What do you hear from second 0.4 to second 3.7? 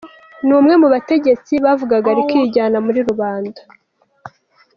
Ni umwe mu bategetsi bavugaga rikijyana muri rubanda.